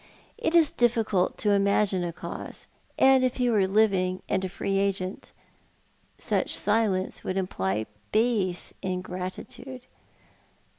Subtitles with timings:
[0.49, 2.65] "It is difficult to imagine a cause,
[2.97, 5.31] and if he were living and a free agent,
[6.17, 9.85] such silence would imply base ingratitude."